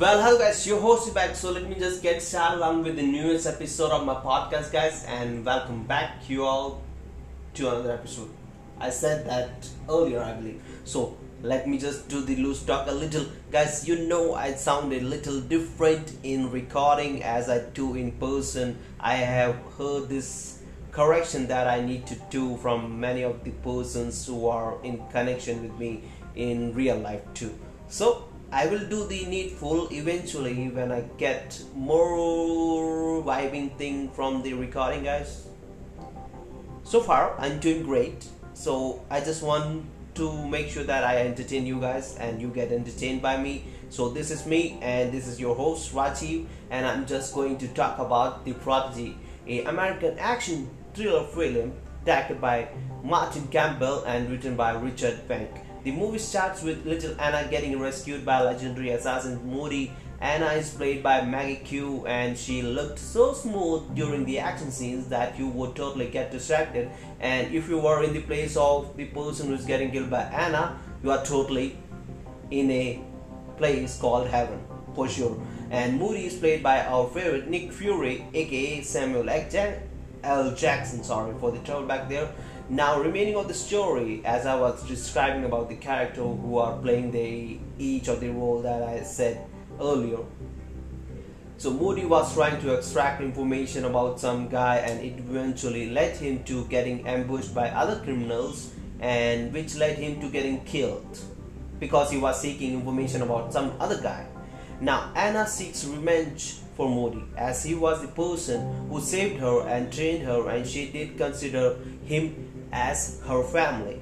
Well, 0.00 0.22
hello 0.22 0.38
guys, 0.38 0.66
your 0.66 0.80
host 0.80 1.08
is 1.08 1.12
back. 1.12 1.36
So 1.36 1.50
let 1.50 1.68
me 1.68 1.74
just 1.74 2.02
get 2.02 2.22
started 2.22 2.62
on 2.64 2.82
with 2.82 2.96
the 2.96 3.02
newest 3.02 3.46
episode 3.46 3.90
of 3.90 4.06
my 4.06 4.14
podcast, 4.14 4.72
guys, 4.72 5.04
and 5.04 5.44
welcome 5.44 5.82
back 5.82 6.26
you 6.26 6.42
all 6.42 6.80
to 7.52 7.68
another 7.68 7.92
episode. 7.92 8.30
I 8.78 8.88
said 8.88 9.26
that 9.26 9.68
earlier, 9.90 10.22
I 10.22 10.32
believe. 10.32 10.62
So 10.84 11.18
let 11.42 11.68
me 11.68 11.76
just 11.76 12.08
do 12.08 12.22
the 12.22 12.34
loose 12.36 12.62
talk 12.62 12.88
a 12.88 12.92
little, 12.92 13.26
guys. 13.52 13.86
You 13.86 14.08
know 14.08 14.32
I 14.32 14.54
sound 14.54 14.90
a 14.94 15.00
little 15.00 15.38
different 15.38 16.14
in 16.22 16.50
recording 16.50 17.22
as 17.22 17.50
I 17.50 17.58
do 17.58 17.94
in 17.94 18.12
person. 18.12 18.78
I 18.98 19.16
have 19.16 19.54
heard 19.76 20.08
this 20.08 20.62
correction 20.92 21.46
that 21.48 21.68
I 21.68 21.82
need 21.82 22.06
to 22.06 22.14
do 22.30 22.56
from 22.56 22.98
many 22.98 23.22
of 23.22 23.44
the 23.44 23.50
persons 23.50 24.26
who 24.26 24.48
are 24.48 24.82
in 24.82 25.06
connection 25.08 25.62
with 25.62 25.78
me 25.78 26.04
in 26.36 26.72
real 26.72 26.96
life 26.96 27.20
too. 27.34 27.52
So 27.88 28.29
I 28.52 28.66
will 28.66 28.84
do 28.86 29.06
the 29.06 29.26
needful 29.26 29.86
eventually 29.92 30.70
when 30.70 30.90
I 30.90 31.02
get 31.18 31.62
more 31.76 33.22
vibing 33.22 33.76
thing 33.76 34.10
from 34.10 34.42
the 34.42 34.54
recording 34.54 35.04
guys. 35.04 35.46
So 36.82 37.00
far 37.00 37.38
I'm 37.38 37.60
doing 37.60 37.84
great. 37.84 38.26
So 38.54 39.04
I 39.08 39.20
just 39.20 39.44
want 39.44 39.84
to 40.16 40.48
make 40.48 40.68
sure 40.68 40.82
that 40.82 41.04
I 41.04 41.18
entertain 41.18 41.64
you 41.64 41.80
guys 41.80 42.16
and 42.16 42.42
you 42.42 42.48
get 42.48 42.72
entertained 42.72 43.22
by 43.22 43.36
me. 43.36 43.66
So 43.88 44.08
this 44.08 44.32
is 44.32 44.46
me 44.46 44.80
and 44.82 45.12
this 45.12 45.28
is 45.28 45.38
your 45.38 45.54
host 45.54 45.94
Rajiv 45.94 46.46
and 46.70 46.84
I'm 46.84 47.06
just 47.06 47.32
going 47.32 47.56
to 47.58 47.68
talk 47.68 48.00
about 48.00 48.44
The 48.44 48.54
Protege, 48.54 49.14
a 49.46 49.62
American 49.64 50.18
action 50.18 50.68
thriller 50.92 51.22
film 51.22 51.72
directed 52.04 52.40
by 52.40 52.68
Martin 53.04 53.46
Campbell 53.46 54.02
and 54.04 54.28
written 54.28 54.56
by 54.56 54.72
Richard 54.72 55.20
Wenk. 55.28 55.69
The 55.82 55.92
movie 55.92 56.18
starts 56.18 56.62
with 56.62 56.84
little 56.84 57.18
Anna 57.18 57.48
getting 57.48 57.80
rescued 57.80 58.22
by 58.22 58.42
legendary 58.42 58.90
assassin 58.90 59.40
Moody. 59.46 59.90
Anna 60.20 60.48
is 60.48 60.68
played 60.74 61.02
by 61.02 61.24
Maggie 61.24 61.56
Q 61.56 62.06
and 62.06 62.36
she 62.36 62.60
looked 62.60 62.98
so 62.98 63.32
smooth 63.32 63.94
during 63.94 64.26
the 64.26 64.38
action 64.40 64.70
scenes 64.70 65.08
that 65.08 65.38
you 65.38 65.48
would 65.48 65.74
totally 65.74 66.10
get 66.10 66.30
distracted. 66.30 66.90
And 67.20 67.54
if 67.54 67.70
you 67.70 67.78
were 67.78 68.04
in 68.04 68.12
the 68.12 68.20
place 68.20 68.58
of 68.58 68.94
the 68.98 69.06
person 69.06 69.48
who's 69.48 69.64
getting 69.64 69.90
killed 69.90 70.10
by 70.10 70.24
Anna, 70.24 70.78
you 71.02 71.12
are 71.12 71.24
totally 71.24 71.78
in 72.50 72.70
a 72.70 73.00
place 73.56 73.98
called 73.98 74.28
heaven 74.28 74.62
for 74.94 75.08
sure. 75.08 75.40
And 75.70 75.98
Moody 75.98 76.26
is 76.26 76.34
played 76.34 76.62
by 76.62 76.84
our 76.84 77.08
favorite 77.08 77.48
Nick 77.48 77.72
Fury, 77.72 78.26
aka 78.34 78.82
Samuel 78.82 79.30
L. 79.30 80.54
Jackson. 80.54 81.02
Sorry 81.02 81.32
for 81.40 81.50
the 81.50 81.58
trouble 81.60 81.86
back 81.86 82.10
there 82.10 82.28
now, 82.70 83.00
remaining 83.00 83.34
of 83.34 83.48
the 83.48 83.54
story, 83.54 84.22
as 84.24 84.46
I 84.46 84.54
was 84.54 84.86
describing 84.86 85.44
about 85.44 85.68
the 85.68 85.74
character 85.74 86.22
who 86.22 86.58
are 86.58 86.78
playing 86.78 87.10
the 87.10 87.58
each 87.80 88.06
of 88.06 88.20
the 88.20 88.28
role 88.28 88.62
that 88.62 88.84
I 88.84 89.02
said 89.02 89.44
earlier. 89.80 90.18
So 91.56 91.72
Moody 91.72 92.04
was 92.04 92.32
trying 92.32 92.60
to 92.62 92.74
extract 92.74 93.22
information 93.22 93.86
about 93.86 94.20
some 94.20 94.48
guy, 94.48 94.76
and 94.76 95.00
it 95.00 95.18
eventually 95.18 95.90
led 95.90 96.16
him 96.16 96.44
to 96.44 96.64
getting 96.66 97.08
ambushed 97.08 97.52
by 97.52 97.70
other 97.70 97.98
criminals, 98.04 98.72
and 99.00 99.52
which 99.52 99.74
led 99.74 99.98
him 99.98 100.20
to 100.20 100.28
getting 100.30 100.64
killed 100.64 101.18
because 101.80 102.12
he 102.12 102.18
was 102.18 102.40
seeking 102.40 102.74
information 102.74 103.22
about 103.22 103.52
some 103.52 103.72
other 103.80 104.00
guy. 104.00 104.24
Now 104.80 105.10
Anna 105.16 105.44
seeks 105.44 105.84
revenge 105.84 106.58
for 106.76 106.88
Moody 106.88 107.24
as 107.36 107.64
he 107.64 107.74
was 107.74 108.00
the 108.00 108.08
person 108.08 108.88
who 108.88 109.00
saved 109.00 109.40
her 109.40 109.66
and 109.66 109.92
trained 109.92 110.22
her, 110.22 110.48
and 110.50 110.64
she 110.64 110.86
did 110.92 111.18
consider 111.18 111.76
him 112.04 112.46
as 112.72 113.20
her 113.26 113.42
family. 113.42 113.96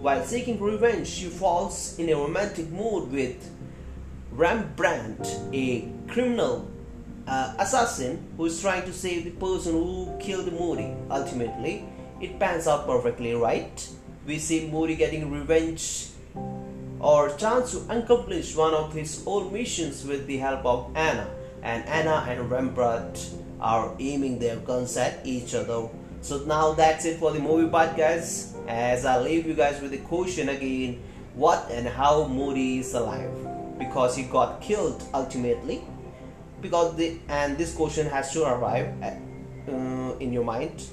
While 0.00 0.24
seeking 0.24 0.60
revenge, 0.60 1.08
she 1.08 1.26
falls 1.26 1.98
in 1.98 2.08
a 2.08 2.14
romantic 2.14 2.68
mood 2.70 3.10
with 3.10 3.50
Rembrandt, 4.32 5.40
a 5.52 5.88
criminal 6.08 6.70
uh, 7.26 7.54
assassin 7.58 8.24
who 8.36 8.46
is 8.46 8.60
trying 8.60 8.84
to 8.84 8.92
save 8.92 9.24
the 9.24 9.30
person 9.32 9.72
who 9.72 10.16
killed 10.18 10.52
Moody. 10.52 10.94
Ultimately, 11.10 11.84
it 12.20 12.38
pans 12.38 12.66
out 12.66 12.86
perfectly 12.86 13.34
right. 13.34 13.88
We 14.26 14.38
see 14.38 14.70
Moody 14.70 14.96
getting 14.96 15.30
revenge 15.30 16.08
or 17.00 17.34
chance 17.36 17.72
to 17.72 17.78
accomplish 17.96 18.56
one 18.56 18.74
of 18.74 18.92
his 18.92 19.22
old 19.26 19.52
missions 19.52 20.04
with 20.04 20.26
the 20.26 20.38
help 20.38 20.64
of 20.64 20.90
Anna. 20.94 21.28
And 21.62 21.84
Anna 21.86 22.24
and 22.28 22.50
Rembrandt 22.50 23.30
are 23.60 23.94
aiming 23.98 24.38
their 24.38 24.56
guns 24.56 24.96
at 24.96 25.26
each 25.26 25.54
other 25.54 25.88
so 26.20 26.38
now 26.44 26.72
that's 26.72 27.04
it 27.04 27.18
for 27.18 27.32
the 27.32 27.38
movie 27.38 27.70
guys. 27.70 28.54
As 28.66 29.04
I 29.04 29.18
leave 29.18 29.46
you 29.46 29.54
guys 29.54 29.80
with 29.80 29.92
the 29.92 29.98
question 29.98 30.50
again, 30.50 31.02
what 31.34 31.70
and 31.70 31.86
how 31.86 32.26
Moody 32.26 32.78
is 32.78 32.92
alive? 32.94 33.30
Because 33.78 34.16
he 34.16 34.24
got 34.24 34.60
killed 34.60 35.02
ultimately. 35.14 35.84
Because 36.60 36.96
the 36.96 37.18
and 37.28 37.56
this 37.56 37.74
question 37.74 38.06
has 38.08 38.32
to 38.32 38.44
arrive 38.44 38.92
at, 39.00 39.20
uh, 39.68 40.16
in 40.18 40.32
your 40.32 40.44
mind. 40.44 40.84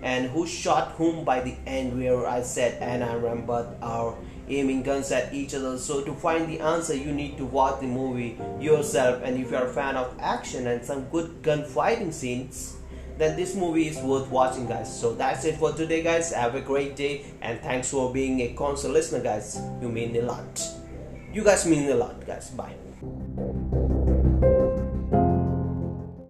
And 0.00 0.30
who 0.30 0.46
shot 0.46 0.92
whom 0.92 1.24
by 1.24 1.40
the 1.40 1.54
end 1.66 1.96
where 1.96 2.26
I 2.26 2.42
said 2.42 2.82
and 2.82 3.04
I 3.04 3.12
remember 3.12 3.76
are 3.82 4.16
aiming 4.48 4.82
guns 4.82 5.12
at 5.12 5.32
each 5.32 5.54
other. 5.54 5.78
So 5.78 6.02
to 6.02 6.14
find 6.14 6.48
the 6.48 6.58
answer 6.58 6.96
you 6.96 7.12
need 7.12 7.36
to 7.36 7.44
watch 7.44 7.80
the 7.80 7.86
movie 7.86 8.36
yourself 8.58 9.22
and 9.22 9.38
if 9.38 9.50
you're 9.50 9.66
a 9.66 9.72
fan 9.72 9.96
of 9.96 10.16
action 10.18 10.66
and 10.66 10.84
some 10.84 11.04
good 11.10 11.42
gunfighting 11.42 12.10
scenes 12.10 12.78
then 13.18 13.36
this 13.36 13.54
movie 13.54 13.88
is 13.88 13.98
worth 13.98 14.28
watching 14.28 14.66
guys. 14.66 14.88
So 15.00 15.14
that's 15.14 15.44
it 15.44 15.56
for 15.56 15.72
today 15.72 16.02
guys. 16.02 16.32
Have 16.32 16.54
a 16.54 16.60
great 16.60 16.96
day 16.96 17.24
and 17.40 17.60
thanks 17.60 17.90
for 17.90 18.12
being 18.12 18.40
a 18.40 18.54
constant 18.54 18.94
listener 18.94 19.22
guys. 19.22 19.60
You 19.80 19.88
mean 19.88 20.16
a 20.16 20.22
lot. 20.22 20.62
You 21.32 21.44
guys 21.44 21.66
mean 21.66 21.88
a 21.90 21.94
lot 21.94 22.26
guys. 22.26 22.50
Bye 22.50 22.74